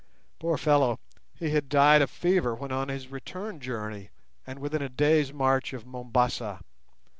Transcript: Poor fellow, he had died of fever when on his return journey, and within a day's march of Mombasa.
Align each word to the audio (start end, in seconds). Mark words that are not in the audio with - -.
Poor 0.39 0.57
fellow, 0.57 0.99
he 1.35 1.51
had 1.51 1.69
died 1.69 2.01
of 2.01 2.09
fever 2.09 2.55
when 2.55 2.71
on 2.71 2.87
his 2.89 3.09
return 3.09 3.59
journey, 3.59 4.09
and 4.47 4.57
within 4.57 4.81
a 4.81 4.89
day's 4.89 5.31
march 5.31 5.73
of 5.73 5.85
Mombasa. 5.85 6.61